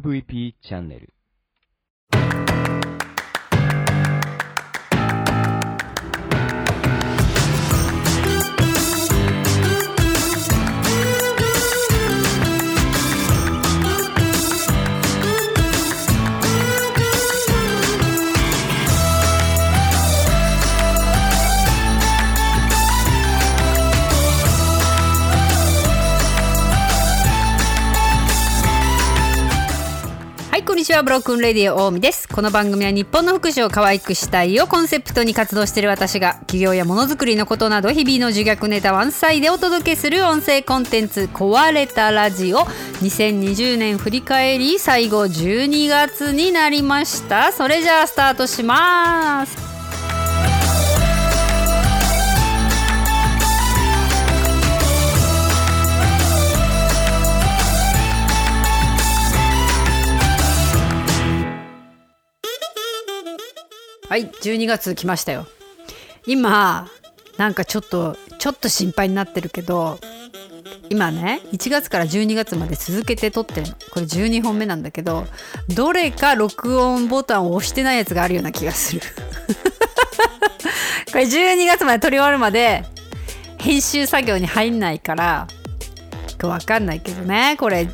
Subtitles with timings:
[0.00, 1.12] MVP チャンネル。
[30.82, 31.04] にちは。
[31.04, 32.26] ブロックンレディオ大見です。
[32.26, 42.62] この番組は日本の福祉を可愛くしたいをコンセプトに活動している私が企業やものづくりのことなど日々の自虐ネタ満載でお届けする音声コンテンツ壊れたラジオ
[43.00, 47.52] 2020年振り返り最後12月になりました。
[47.52, 49.71] それじゃあスタートします。
[64.12, 65.46] はい、12月来ましたよ。
[66.26, 66.86] 今、
[67.38, 69.98] なんかちょっと、ちょっと心配になってるけど、
[70.90, 73.72] 今ね、1月から12月まで続けて撮ってるの。
[73.90, 75.26] これ12本目なんだけど、
[75.74, 79.00] どれか録音ボタンを押してないやつがあるような気がする。
[81.10, 82.84] これ12月まで撮り終わるまで、
[83.56, 85.48] 編集作業に入んないから、
[86.42, 87.88] わかんないけどね、これ、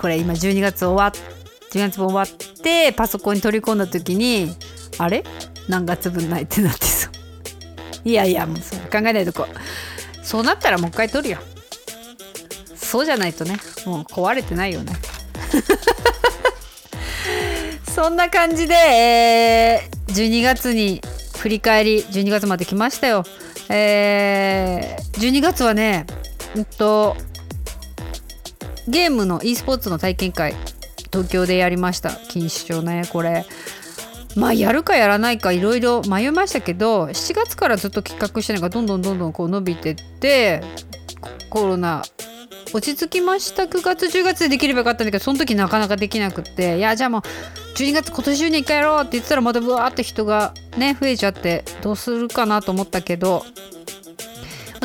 [0.00, 1.36] これ今12月終わっ
[1.76, 4.50] 12月も終わってパソコンに取り込んだ時に
[4.98, 5.22] あれ？
[5.68, 7.12] 何月分ないってなってそう
[8.08, 9.48] いやいやもうそう考えないとこ。
[10.22, 11.40] そうなったらもう一回取るよ。
[12.76, 14.92] そうじゃないとねもう壊れてないよね。
[17.94, 21.02] そんな感じで、えー12月に
[21.38, 23.24] 振り返り12月まで来ましたよ。
[23.68, 26.06] えー12月はね
[26.54, 27.16] うんと
[28.86, 30.54] ゲームの e スポーツの体験会
[31.12, 32.10] 東京でやりました。
[32.10, 33.44] 錦糸町ねこれ。
[34.36, 40.62] まあやるかやらないかいろいろ迷いましたけど7月からずっと企画してるのがどんどんどんどんこう伸びてって
[41.48, 42.02] コロナ
[42.74, 43.62] 落ち着きました。
[43.62, 47.22] 9月10月でできればよかったんだけどその時なかなかできなくっていやじゃあもう
[47.76, 53.44] 12月今年中に1回やろうって言ってたらまたブワーって人がね増えちゃってどうするかなと思ったけど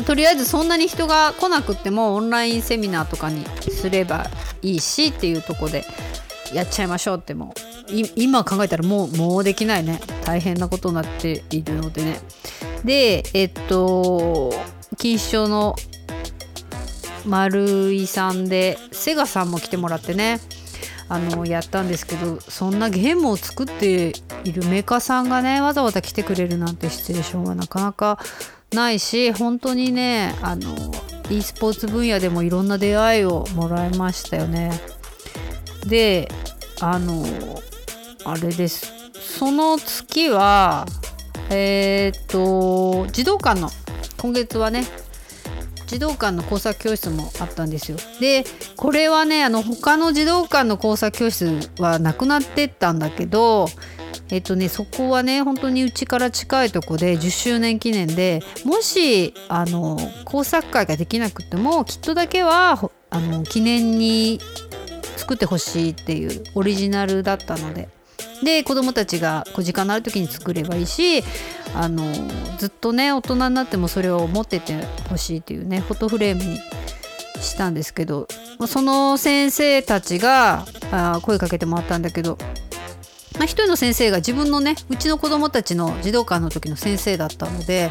[0.06, 4.26] とりあえずそんなに人が来なくってもオンラインセミナーとかにすれば
[4.62, 5.84] いいしっていうとこで
[6.52, 7.71] やっちゃいましょうってもう
[8.16, 10.00] 今考えたらもうもうできないね。
[10.24, 12.20] 大変なことになっているのでね。
[12.84, 14.52] でえっと
[14.92, 15.76] 錦糸町の
[17.24, 20.40] 丸井さんでセガさんも来てもらってね。
[21.08, 24.14] あのやったんですけどそんなゲームを作って
[24.44, 28.18] いるメーカーさんがねわざわざ来てくれるなんてシチュエーションはなかなか
[28.72, 30.74] ないし本当にねあの
[31.28, 34.72] e スポーツ分野でもいろんな出会いをもらいましたよね。
[35.86, 36.28] で
[36.80, 37.26] あの
[38.24, 38.92] あれです。
[39.14, 40.86] その月は
[41.50, 43.70] えっ、と児童館の
[44.18, 44.84] 今月はね
[45.86, 47.98] 児童館の工作教室もあったんですよ。
[48.20, 48.44] で
[48.76, 53.68] これはねあの他の児童館の工作教室はなくなってったんだけど
[54.30, 64.40] えっとねそこはね本当にうちから近いとこで10周年記念でもしあの工作会ができなくてもきっとだけはあの記念に
[65.18, 67.88] 作ってほしいっていうオリジナルだったので。
[68.42, 71.22] で子供たちがこう時間のある時に作ればいいし
[71.74, 72.12] あの
[72.58, 76.58] ずっとね大人になってもそれを持っててほしいっていうねフォトフレームに
[77.40, 78.28] したんですけど
[78.66, 82.38] その先生たちがあ声かけてもらったんだけど
[83.38, 87.90] まあ、一人の先生が自分のねうちの子供たちの児童館の時の先生だったので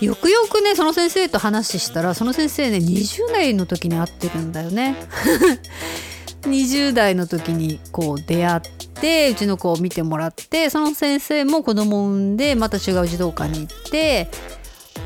[0.00, 4.96] よくよくねその先生と話したらその先生ね20代の時に会ってるんだよね。
[6.42, 8.60] 20代の時にこう出会っ
[9.02, 14.28] てうちの子を見てもらってその先生も子供を産んでまた違う児童館に行って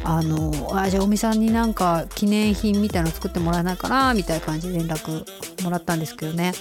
[0.05, 5.25] あのあじゃあおみさんになんか記念品みたいなの作ってもらえないかなみたいな感じで連絡
[5.65, 6.53] もらったんですけどね。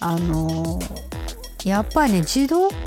[0.00, 0.78] あの
[1.64, 2.84] やっぱりね児童館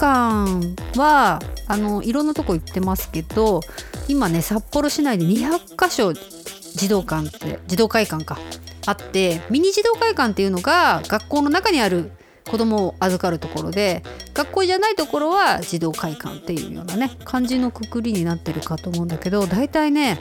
[0.98, 3.62] はあのいろんなとこ行ってますけど
[4.08, 8.38] 今ね札幌市内で200箇所児童館って児童会館か
[8.86, 12.12] あってミニ児童会館っていうのが学校の中にある
[12.50, 14.04] 子供を預かるところで
[14.34, 20.20] 学校じゃないところは児童会館っていうようなね感じのくくりになってるかと思うんだけど大体ね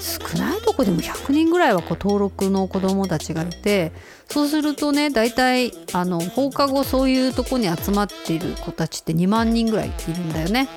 [0.00, 3.92] 少ないとこでも100人ぐらいはこう登録の子供たちがいて
[4.28, 10.68] そうするとね大体あの放課後そういうとこに集まっている子たちって2万人ぐらいいるんだよね。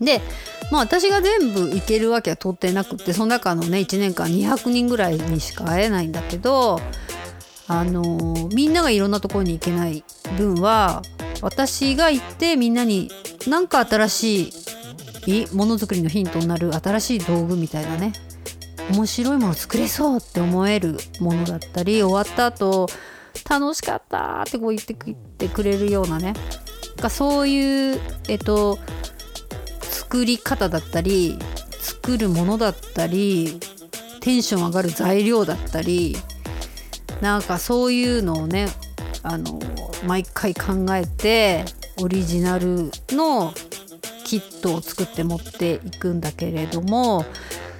[0.00, 0.20] で
[0.70, 6.80] まあ私が全部行けるわけは到底なくってその中のね1年間200人ぐらいにしか会えないんだけど
[7.68, 10.04] あのみんながいろんなところに行けない
[10.36, 11.02] 分は
[11.42, 13.10] 私が行ってみんなに
[13.48, 14.52] 何か新し
[15.26, 18.12] いものづくりのヒントになる新しい道具みたいなね
[18.92, 22.86] 面白いもの作れそうって思えるものだったり終わった後
[23.48, 26.34] 楽しかったってこう言ってくれるようなね
[27.10, 28.78] そういうえっと
[29.82, 31.38] 作り方だったり
[31.80, 33.60] 作るものだったり
[34.20, 36.16] テンション上がる材料だったり
[37.20, 38.68] なんかそういうのをね
[39.22, 39.60] あの
[40.06, 41.64] 毎回考えて
[42.00, 43.52] オリジナルの
[44.24, 47.24] キットを作って持っていくんだけれども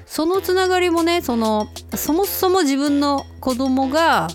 [0.07, 4.29] そのつながりもねそのそもそも自分の子供が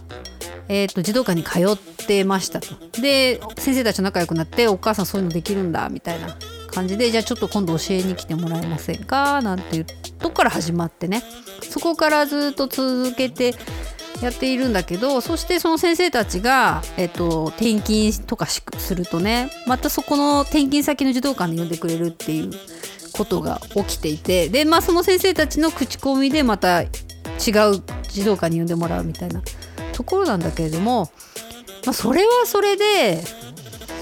[0.74, 1.77] えーと、児童館に通っ
[2.07, 2.75] てましたと。
[3.01, 6.38] で先生たちと仲良くなってお母さんそういうのできるんだみたいな
[6.68, 11.24] 感じでじゃあちょっと今度教えに来てもらえませんかなんていうとこから始まってね
[11.62, 13.53] そこからずっと続けて
[14.22, 18.62] やっているんだけどそしてその先生たちが、えっと、転勤とかす
[18.96, 22.52] るとねまたそこの転勤先の児童館に呼んでくれるっていう
[23.14, 26.90] ことが起きていてでまあその先生たちの口コミでまた違う
[28.10, 29.42] 児童館に呼んでもらうみたいな
[29.94, 31.12] ところなんだけれども、
[31.86, 33.22] まあ、それはそれで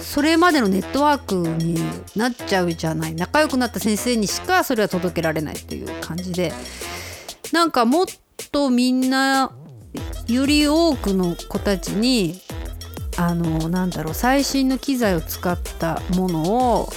[0.02, 1.76] それまでのネットワークに
[2.16, 3.16] なっちゃうじゃない。
[3.16, 6.52] 仲良くなった先生にしかそれは届けられないっていう感じで
[7.52, 8.06] なんかもっ
[8.52, 9.52] とみんな
[10.34, 12.40] より多くの子たちに
[13.18, 16.90] あのなんだろう最新の機材を使ったものを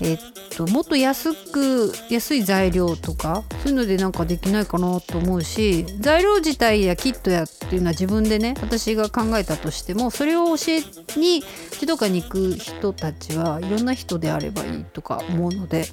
[0.00, 0.18] えっ
[0.56, 11.42] ともっと安く安い材料とかそういうのでなんかできないかなと思うし材料自体やキットやっていうのは自分でね私が考えたとしてもそれを教えに
[11.78, 15.86] 児童館に行く人たちはいろんな人であればいいとか思うので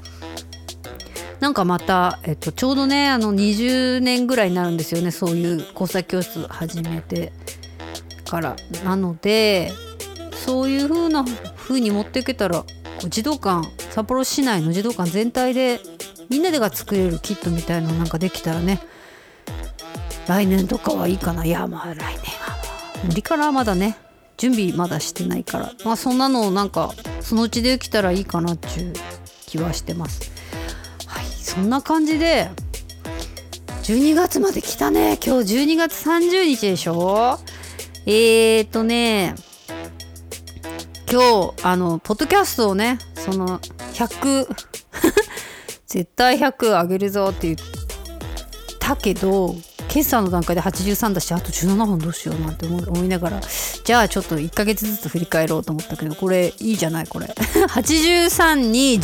[1.45, 7.31] なんかまた、えっと、ちょうどねあの20年ぐらいになるんですよねそういう工作教室始めて
[8.27, 8.56] から。
[8.83, 9.71] なので
[10.33, 11.24] そういう風な
[11.56, 12.65] 風に持っていけたら
[13.09, 13.62] 児童館
[13.92, 15.80] 札幌市内の児童館全体で
[16.31, 18.81] みんなでが作れるキットみたいのなんかできたらね
[20.27, 21.45] 来年とかはいいかな。
[21.45, 22.57] いやまあ来年は
[23.03, 23.98] 無理からまだね。
[24.38, 25.71] 準備まだしてないから。
[25.86, 26.91] まあそんなのなんか
[27.21, 28.94] そのうちできたらいいかなっちゅう
[29.45, 30.33] 気はしてます。
[31.55, 32.49] そんな感じで
[33.83, 35.17] 12月まで来たね。
[35.25, 37.39] 今日12月30日でしょ？
[38.05, 39.35] えーとね
[41.11, 43.59] 今日あのポッドキャストをねその
[43.93, 44.47] 100
[45.87, 47.59] 絶対100上げるぞって言っ
[48.79, 49.55] たけど
[49.87, 53.41] 決算の段階で83だしあと17本どうしようなんて思いながら
[53.85, 57.27] じゃあちょっと1ヶ月ずつ振り返ろうと思ったけどこれいいじゃないこれ。
[57.69, 58.99] 83に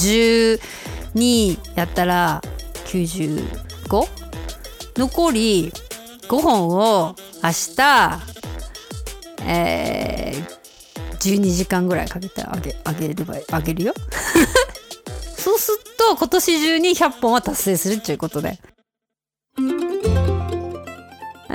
[1.16, 2.42] 2やったら
[2.86, 3.42] 95?
[4.98, 5.72] 残り
[6.28, 8.32] 5本を明日
[9.44, 13.94] えー、12時間ぐらいかけてあげあげればあげるよ
[15.36, 18.60] そうすると今年中に100本は達成するっていうことで
[19.58, 19.62] う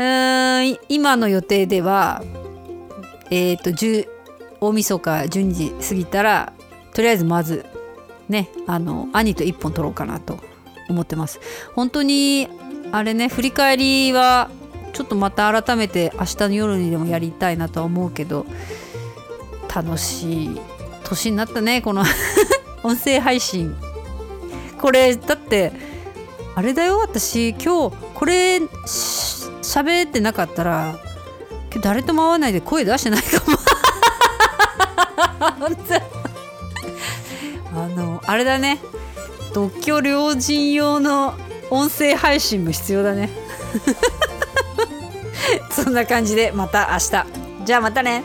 [0.03, 2.23] ん今の予定では
[3.31, 4.09] えっ、ー、と10
[4.61, 6.53] 大晦日12時過ぎたら
[6.93, 7.65] とりあえずまず
[8.29, 10.41] ねあの兄と1本取ろうかなと
[10.89, 11.41] 思ってます。
[11.75, 12.49] 本当に
[12.93, 14.51] あれね振り返りは
[14.93, 18.47] ちょっとまた改めて明日の夜にでもやりたいなとは思うけど
[19.75, 20.61] 楽しい
[21.05, 22.05] 年になったねこの
[22.83, 23.77] 音声配信。
[24.81, 25.73] これだって
[26.55, 30.99] あれだよ私今日これ喋ってなかったら
[31.83, 33.59] 誰とも会わないで声出してないかも。
[38.27, 38.79] あれだね。
[39.55, 41.35] 独居老人用の
[41.71, 43.31] 音声配信も必要だね。
[45.71, 47.27] そんな感じでまた明日。
[47.65, 48.23] じゃあまたね